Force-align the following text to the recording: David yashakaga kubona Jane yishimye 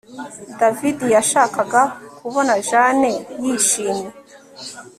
David 0.59 0.97
yashakaga 1.15 1.81
kubona 2.19 2.53
Jane 2.67 3.11
yishimye 3.43 4.07